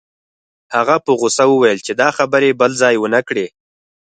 هغه 0.75 0.95
په 1.05 1.11
غوسه 1.19 1.43
وویل 1.47 1.79
چې 1.85 1.93
دا 2.01 2.09
خبرې 2.17 2.49
بل 2.59 2.71
ځای 2.81 2.95
ونه 2.99 3.21
کړې 3.27 3.47